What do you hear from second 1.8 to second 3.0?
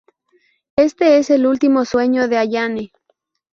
sueño de Ayane.